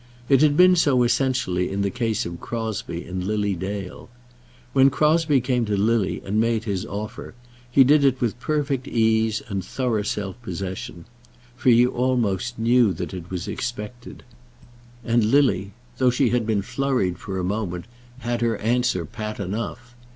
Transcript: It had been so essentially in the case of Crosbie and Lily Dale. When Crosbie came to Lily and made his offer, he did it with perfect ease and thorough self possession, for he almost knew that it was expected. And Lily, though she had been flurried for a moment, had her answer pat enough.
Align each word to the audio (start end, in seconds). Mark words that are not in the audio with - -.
It 0.29 0.41
had 0.41 0.57
been 0.57 0.75
so 0.75 1.03
essentially 1.03 1.69
in 1.69 1.83
the 1.83 1.91
case 1.91 2.25
of 2.25 2.39
Crosbie 2.41 3.03
and 3.03 3.23
Lily 3.23 3.53
Dale. 3.53 4.09
When 4.73 4.89
Crosbie 4.89 5.41
came 5.41 5.63
to 5.65 5.77
Lily 5.77 6.23
and 6.25 6.41
made 6.41 6.63
his 6.63 6.87
offer, 6.87 7.35
he 7.69 7.83
did 7.83 8.03
it 8.03 8.19
with 8.19 8.39
perfect 8.39 8.87
ease 8.87 9.43
and 9.47 9.63
thorough 9.63 10.01
self 10.01 10.41
possession, 10.41 11.05
for 11.55 11.69
he 11.69 11.85
almost 11.85 12.57
knew 12.57 12.93
that 12.93 13.13
it 13.13 13.29
was 13.29 13.47
expected. 13.47 14.23
And 15.05 15.23
Lily, 15.25 15.71
though 15.99 16.09
she 16.09 16.29
had 16.31 16.47
been 16.47 16.63
flurried 16.63 17.19
for 17.19 17.37
a 17.37 17.43
moment, 17.43 17.85
had 18.21 18.41
her 18.41 18.57
answer 18.57 19.05
pat 19.05 19.39
enough. 19.39 19.93